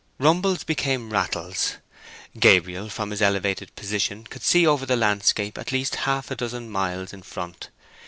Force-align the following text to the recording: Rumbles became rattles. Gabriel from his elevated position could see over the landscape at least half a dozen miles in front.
Rumbles 0.17 0.63
became 0.63 1.11
rattles. 1.13 1.73
Gabriel 2.39 2.89
from 2.89 3.11
his 3.11 3.21
elevated 3.21 3.75
position 3.75 4.23
could 4.23 4.41
see 4.41 4.65
over 4.65 4.83
the 4.87 4.95
landscape 4.95 5.59
at 5.59 5.71
least 5.71 5.93
half 6.09 6.31
a 6.31 6.35
dozen 6.35 6.71
miles 6.71 7.13
in 7.13 7.21
front. 7.21 7.69